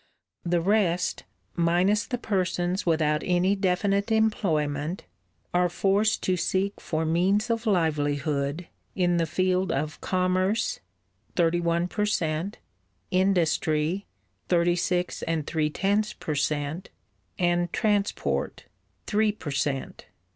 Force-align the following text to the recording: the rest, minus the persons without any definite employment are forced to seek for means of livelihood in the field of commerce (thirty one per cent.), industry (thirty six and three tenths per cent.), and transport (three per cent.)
the 0.43 0.61
rest, 0.61 1.25
minus 1.55 2.07
the 2.07 2.17
persons 2.17 2.87
without 2.87 3.21
any 3.23 3.55
definite 3.55 4.11
employment 4.11 5.03
are 5.53 5.69
forced 5.69 6.23
to 6.23 6.35
seek 6.35 6.81
for 6.81 7.05
means 7.05 7.51
of 7.51 7.67
livelihood 7.67 8.67
in 8.95 9.17
the 9.17 9.27
field 9.27 9.71
of 9.71 10.01
commerce 10.01 10.79
(thirty 11.35 11.59
one 11.59 11.87
per 11.87 12.07
cent.), 12.07 12.57
industry 13.11 14.07
(thirty 14.49 14.75
six 14.75 15.21
and 15.21 15.45
three 15.45 15.69
tenths 15.69 16.13
per 16.13 16.33
cent.), 16.33 16.89
and 17.37 17.71
transport 17.71 18.65
(three 19.05 19.31
per 19.31 19.51
cent.) 19.51 20.07